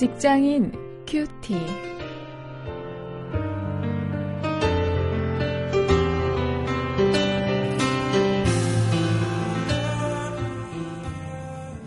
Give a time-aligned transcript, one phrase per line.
[0.00, 0.72] 직장인
[1.06, 1.54] 큐티.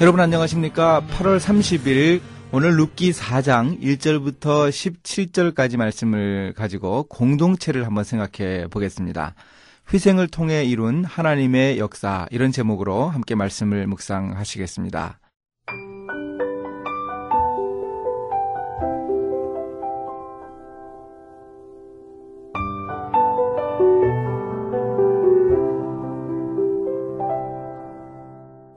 [0.00, 1.02] 여러분 안녕하십니까?
[1.08, 2.20] 8월 30일
[2.50, 9.36] 오늘 룻기 4장 1절부터 17절까지 말씀을 가지고 공동체를 한번 생각해 보겠습니다.
[9.94, 15.19] 희생을 통해 이룬 하나님의 역사 이런 제목으로 함께 말씀을 묵상하시겠습니다.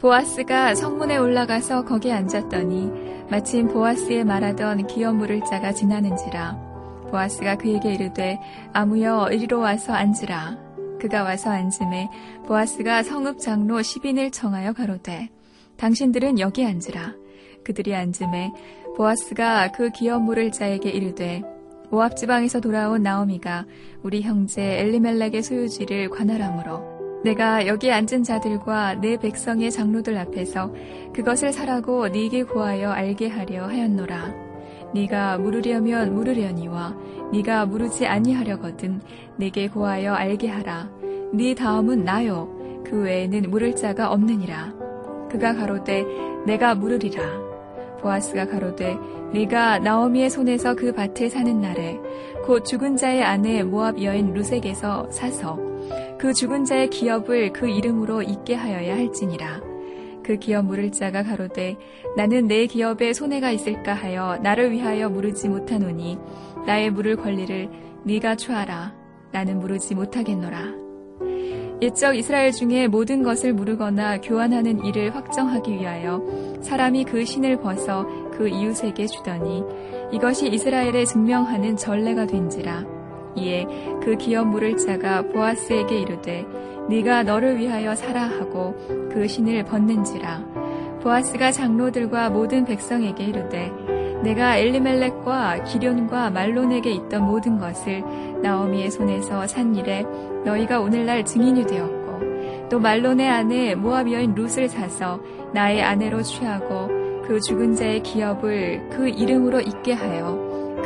[0.00, 6.70] 보아스가 성문에 올라가서 거기 앉았더니 마침 보아스의 말하던 기업 물을 자가 지나는지라
[7.10, 8.40] 보아스가 그에게 이르되
[8.72, 10.70] 아무여 이리로 와서 앉으라.
[11.00, 12.08] 그가 와서 앉음에
[12.46, 15.28] 보아스가 성읍 장로 10인을 청하여 가로되
[15.76, 17.14] 당신들은 여기 앉으라.
[17.64, 18.52] 그들이 앉음에
[18.96, 21.42] 보아스가 그 기업 물을 자에게 이르되
[21.90, 23.66] 모압 지방에서 돌아온 나오미가
[24.02, 30.72] 우리 형제 엘리멜렉의 소유지를 관할하므로 내가 여기 앉은 자들과 내 백성의 장로들 앞에서
[31.12, 34.34] 그것을 사라고 네게 구하여 알게 하려 하였노라.
[34.94, 36.96] 네가 물으려면 물으려니와
[37.32, 39.00] 네가 물으지 아니하려거든
[39.36, 40.90] 내게 구하여 알게 하라.
[41.32, 42.48] 네 다음은 나요.
[42.84, 44.72] 그 외에는 물을 자가 없느니라.
[45.30, 46.04] 그가 가로되
[46.46, 47.22] 내가 물으리라.
[48.00, 48.96] 보아스가 가로되
[49.32, 52.00] 네가 나오미의 손에서 그 밭에 사는 날에
[52.44, 55.58] 곧 죽은 자의 아내 모압 여인 루색에서 사서
[56.20, 59.62] 그 죽은 자의 기업을 그 이름으로 잊게 하여야 할지니라.
[60.22, 61.78] 그 기업 물을 자가 가로되
[62.14, 66.18] 나는 내 기업에 손해가 있을까 하여 나를 위하여 물으지 못하노니
[66.66, 67.70] 나의 물을 권리를
[68.04, 68.94] 네가 취하라.
[69.32, 70.74] 나는 물으지 못하겠노라.
[71.80, 76.22] 옛적 이스라엘 중에 모든 것을 물으거나 교환하는 일을 확정하기 위하여
[76.60, 78.06] 사람이 그 신을 벗어
[78.36, 79.64] 그 이웃에게 주더니
[80.12, 82.99] 이것이 이스라엘에 증명하는 전례가 된지라.
[83.36, 83.66] 이에
[84.02, 86.46] 그 기업 물을 자가 보아스에게 이르되
[86.88, 88.74] 네가 너를 위하여 사라 하고
[89.12, 90.44] 그 신을 벗는지라.
[91.02, 93.72] 보아스가 장로들과 모든 백성에게 이르되
[94.22, 98.04] 내가 엘리멜렉과 기련과 말론에게 있던 모든 것을
[98.42, 100.04] 나오미의 손에서 산 일에
[100.44, 105.20] 너희가 오늘날 증인이 되었고 또 말론의 아내 모압 여인 룻을 사서
[105.52, 106.88] 나의 아내로 취하고
[107.26, 110.39] 그 죽은 자의 기업을 그 이름으로 잊게 하여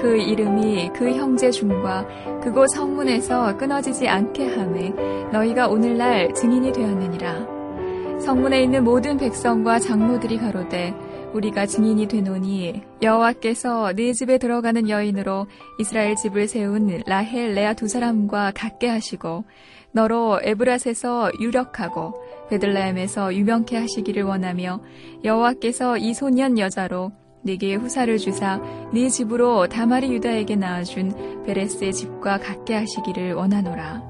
[0.04, 4.91] 그 이름이 그 형제 중과 그곳 성문에서 끊어지지 않게 함에
[5.32, 8.20] 너희가 오늘날 증인이 되었느니라.
[8.20, 10.94] 성문에 있는 모든 백성과 장로들이 가로되
[11.32, 15.47] 우리가 증인이 되노니 여호와께서 네 집에 들어가는 여인으로
[15.78, 19.44] 이스라엘 집을 세운 라헬 레아 두 사람과 같게 하시고
[19.92, 22.12] 너로 에브라스에서 유력하고
[22.50, 24.82] 베들레헴에서 유명케 하시기를 원하며
[25.25, 27.10] 여호와께서 이 소년 여자로
[27.44, 28.60] 네게 후사를 주사
[28.93, 34.03] 네 집으로 다마리 유다에게 낳아준 베레스의 집과 같게 하시기를 원하노라.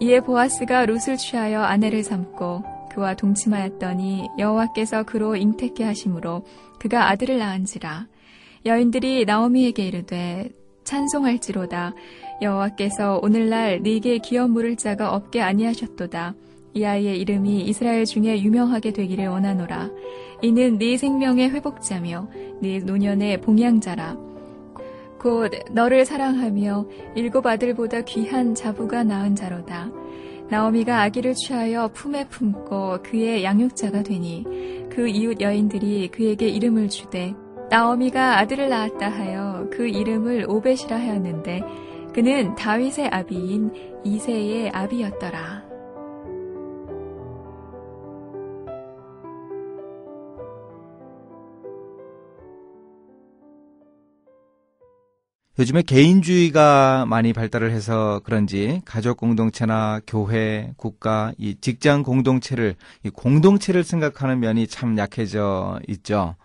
[0.00, 6.44] 이에 보아스가 룻을 취하여 아내를 삼고 그와 동침하였더니 여호와께서 그로 잉태케 하심으로
[6.78, 8.06] 그가 아들을 낳은지라.
[8.66, 10.50] 여인들이 나오미에게 이르되
[10.84, 11.94] 찬송할지로다.
[12.42, 16.34] 여호와께서 오늘날 네게 기업 물을 자가 없게 아니하셨도다.
[16.74, 19.90] 이 아이의 이름이 이스라엘 중에 유명하게 되기를 원하노라.
[20.42, 22.28] 이는 네 생명의 회복자며
[22.60, 24.16] 네 노년의 봉양자라.
[25.18, 29.90] 곧 너를 사랑하며 일곱 아들보다 귀한 자부가 낳은 자로다.
[30.48, 34.44] 나오미가 아기를 취하여 품에 품고 그의 양육자가 되니
[34.90, 37.34] 그 이웃 여인들이 그에게 이름을 주되
[37.68, 41.62] 나오미가 아들을 낳았다 하여 그 이름을 오벳이라 하였는데
[42.14, 43.72] 그는 다윗의 아비인
[44.04, 45.65] 이세의 아비였더라.
[55.58, 62.74] 요즘에 개인주의가 많이 발달을 해서 그런지 가족 공동체나 교회, 국가, 이 직장 공동체를
[63.04, 66.36] 이 공동체를 생각하는 면이 참 약해져 있죠.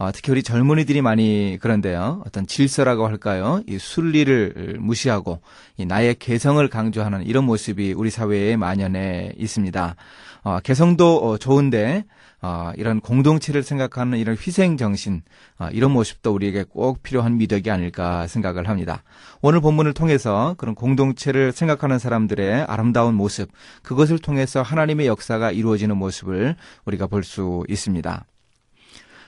[0.00, 2.22] 어, 특히 우리 젊은이들이 많이 그런데요.
[2.24, 3.60] 어떤 질서라고 할까요?
[3.68, 5.42] 이 순리를 무시하고
[5.76, 9.96] 이 나의 개성을 강조하는 이런 모습이 우리 사회에 만연해 있습니다.
[10.42, 12.06] 어, 개성도 어, 좋은데
[12.40, 15.20] 어, 이런 공동체를 생각하는 이런 희생 정신
[15.58, 19.02] 어, 이런 모습도 우리에게 꼭 필요한 미덕이 아닐까 생각을 합니다.
[19.42, 23.50] 오늘 본문을 통해서 그런 공동체를 생각하는 사람들의 아름다운 모습
[23.82, 26.56] 그것을 통해서 하나님의 역사가 이루어지는 모습을
[26.86, 28.24] 우리가 볼 수 있습니다.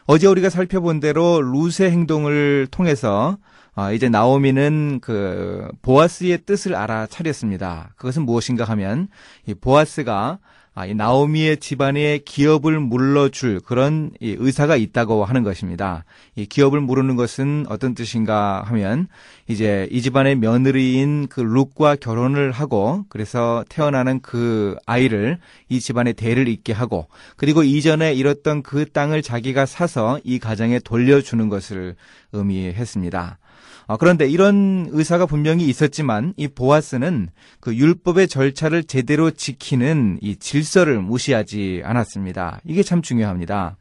[0.06, 3.38] 어제 우리가 살펴본 대로 루스의 행동을 통해서
[3.74, 7.94] 어, 이제 나오미는 그 보아스의 뜻을 알아차렸습니다.
[7.96, 9.08] 그것은 무엇인가 하면
[9.46, 10.40] 이 보아스가
[10.74, 16.04] 아, 이 나오미의 집안의 기업을 물러줄 그런 의사가 있다고 하는 것입니다.
[16.34, 19.08] 이 기업을 물르는 것은 어떤 뜻인가 하면
[19.48, 25.38] 이제 이 집안의 며느리인 그 룩과 결혼을 하고 그래서 태어나는 그 아이를
[25.68, 31.50] 이 집안의 대를 잇게 하고 그리고 이전에 잃었던 그 땅을 자기가 사서 이 가정에 돌려주는
[31.50, 31.96] 것을
[32.32, 33.38] 의미했습니다.
[33.92, 37.28] 어, 그런데 이런 의사가 분명히 있었지만 이 보아스는
[37.60, 42.60] 그 율법의 절차를 제대로 지키는 이 질서를 무시하지 않았습니다.
[42.64, 43.76] 이게 참 중요합니다.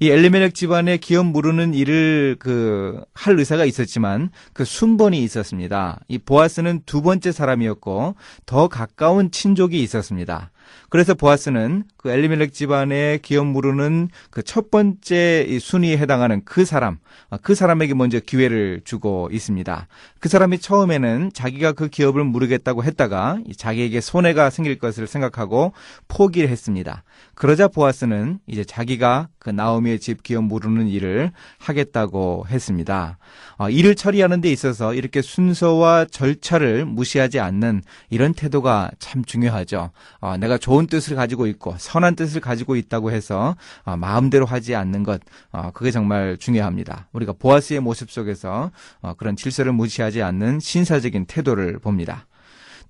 [0.00, 6.00] 이 엘리멜렉 집안의 기업 무르는 일을 그 할 의사가 있었지만 그 순번이 있었습니다.
[6.08, 8.14] 이 보아스는 두 번째 사람이었고
[8.46, 10.52] 더 가까운 친족이 있었습니다.
[10.88, 16.98] 그래서 보아스는 그 엘리멜렉 집안의 기업 무르는 그 첫 번째 순위에 해당하는 그 사람,
[17.28, 19.86] 아, 그 사람에게 먼저 기회를 주고 있습니다.
[20.20, 25.72] 그 사람이 처음에는 자기가 그 기업을 무르겠다고 했다가 자기에게 손해가 생길 것을 생각하고
[26.08, 27.04] 포기를 했습니다.
[27.34, 33.18] 그러자 보아스는 이제 자기가 그 나오미의 집 기업 무르는 일을 하겠다고 했습니다.
[33.58, 39.90] 어, 일을 처리하는 데 있어서 이렇게 순서와 절차를 무시하지 않는 이런 태도가 참 중요하죠.
[40.20, 45.02] 어, 내가 좋은 뜻을 가지고 있고 선한 뜻을 가지고 있다고 해서 어, 마음대로 하지 않는
[45.02, 45.20] 것
[45.50, 47.08] 어, 그게 정말 중요합니다.
[47.12, 48.70] 우리가 보아스의 모습 속에서
[49.00, 52.26] 어, 그런 질서를 무시하지 않는 신사적인 태도를 봅니다.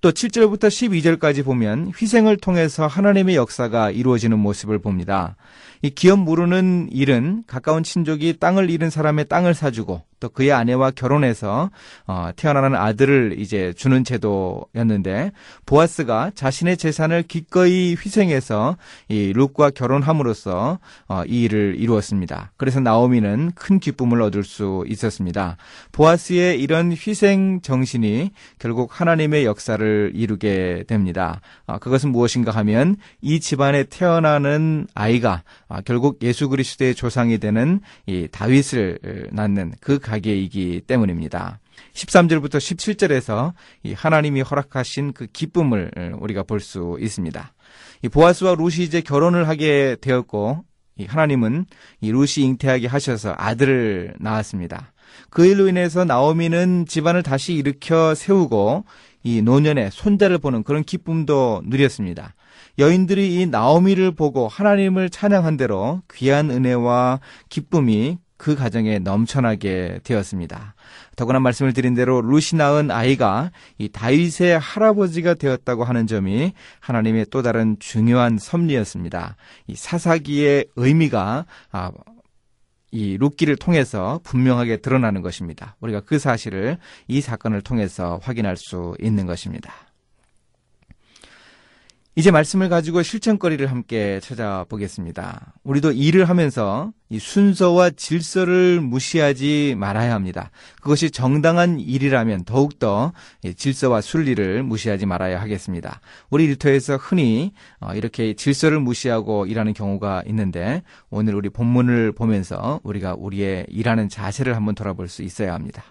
[0.01, 5.35] 또 7절부터 12절까지 보면 희생을 통해서 하나님의 역사가 이루어지는 모습을 봅니다.
[5.81, 11.69] 이 기업 무르는 일은 가까운 친족이 땅을 잃은 사람의 땅을 사주고 또 그의 아내와 결혼해서
[12.07, 15.31] 어, 태어나는 아들을 이제 주는 제도였는데
[15.65, 18.77] 보아스가 자신의 재산을 기꺼이 희생해서
[19.07, 22.51] 이 룩과 결혼함으로써 어, 이 일을 이루었습니다.
[22.57, 25.57] 그래서 나오미는 큰 기쁨을 얻을 수 있었습니다.
[25.91, 31.41] 보아스의 이런 희생 정신이 결국 하나님의 역사를 이루게 됩니다.
[31.65, 38.27] 어, 그것은 무엇인가 하면 이 집안에 태어나는 아이가 아, 결국 예수 그리스도의 조상이 되는 이
[38.31, 41.59] 다윗을 낳는 그 가게이기 때문입니다.
[41.93, 43.53] 13절부터 17절에서
[43.83, 47.53] 이 하나님이 허락하신 그 기쁨을 우리가 볼 수 있습니다.
[48.03, 50.63] 이 보아스와 루시 이제 결혼을 하게 되었고
[50.97, 51.65] 이 하나님은
[52.01, 54.91] 이 루시 잉태하게 하셔서 아들을 낳았습니다.
[55.29, 58.85] 그 일로 인해서 나오미는 집안을 다시 일으켜 세우고
[59.23, 62.35] 이 노년에 손자를 보는 그런 기쁨도 누렸습니다.
[62.77, 67.19] 여인들이 이 나오미를 보고 하나님을 찬양한 대로 귀한 은혜와
[67.49, 70.73] 기쁨이 그 가정에 넘쳐나게 되었습니다.
[71.17, 77.41] 더구나 말씀을 드린 대로 루시 낳은 아이가 이 다윗의 할아버지가 되었다고 하는 점이 하나님의 또
[77.41, 79.35] 다른 중요한 섭리였습니다.
[79.67, 81.91] 이 사사기의 의미가 아,
[82.91, 85.75] 이 룻기를 통해서 분명하게 드러나는 것입니다.
[85.81, 86.77] 우리가 그 사실을
[87.09, 89.88] 이 사건을 통해서 확인할 수 있는 것입니다.
[92.19, 95.53] 이제 말씀을 가지고 실천거리를 함께 찾아보겠습니다.
[95.63, 100.51] 우리도 일을 하면서 이 순서와 질서를 무시하지 말아야 합니다.
[100.81, 103.13] 그것이 정당한 일이라면 더욱더
[103.55, 106.01] 질서와 순리를 무시하지 말아야 하겠습니다.
[106.29, 113.15] 우리 일터에서 흔히 어, 이렇게 질서를 무시하고 일하는 경우가 있는데 오늘 우리 본문을 보면서 우리가
[113.17, 115.85] 우리의 일하는 자세를 한번 돌아볼 수 있어야 합니다.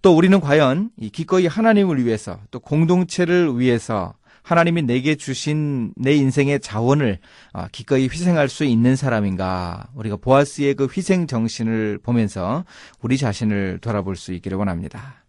[0.00, 7.18] 또 우리는 과연 기꺼이 하나님을 위해서 또 공동체를 위해서 하나님이 내게 주신 내 인생의 자원을
[7.52, 9.88] 어, 기꺼이 희생할 수 있는 사람인가?
[9.94, 12.64] 우리가 보아스의 그 희생 정신을 보면서
[13.00, 15.24] 우리 자신을 돌아볼 수 있기를 원합니다.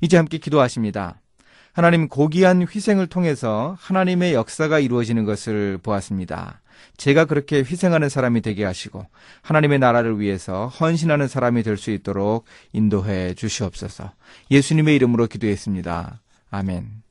[0.00, 1.20] 이제 함께 기도하십니다.
[1.72, 6.60] 하나님 고귀한 희생을 통해서 하나님의 역사가 이루어지는 것을 보았습니다.
[6.96, 9.06] 제가 그렇게 희생하는 사람이 되게 하시고
[9.40, 14.12] 하나님의 나라를 위해서 헌신하는 사람이 될 수 있도록 인도해 주시옵소서.
[14.50, 16.20] 예수님의 이름으로 기도했습니다.
[16.50, 17.01] 아멘.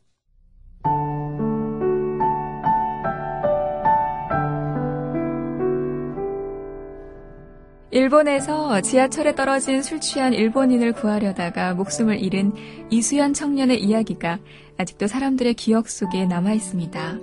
[7.91, 12.53] 일본에서 지하철에 떨어진 술 취한 일본인을 구하려다가 목숨을 잃은
[12.89, 14.39] 이수연 청년의 이야기가
[14.77, 17.19] 아직도 사람들의 기억 속에 남아 있습니다.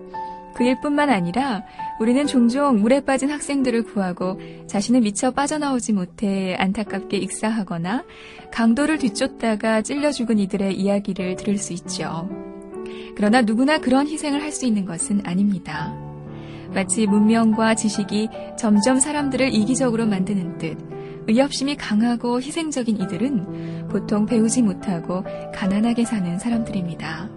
[0.54, 1.62] 그 일 뿐만 아니라
[2.00, 8.04] 우리는 종종 물에 빠진 학생들을 구하고 자신은 미처 빠져나오지 못해 안타깝게 익사하거나
[8.50, 12.28] 강도를 뒤쫓다가 찔려 죽은 이들의 이야기를 들을 수 있죠.
[13.14, 16.07] 그러나 누구나 그런 희생을 할 수 있는 것은 아닙니다.
[16.74, 20.76] 마치 문명과 지식이 점점 사람들을 이기적으로 만드는 듯
[21.26, 27.28] 의협심이 강하고 희생적인 이들은 보통 배우지 못하고 가난하게 사는 사람들입니다.